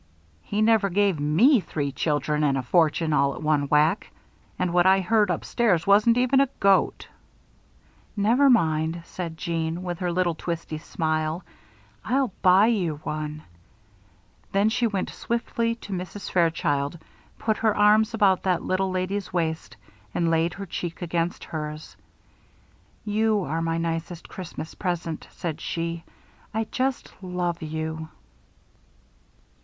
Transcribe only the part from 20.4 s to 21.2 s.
her cheek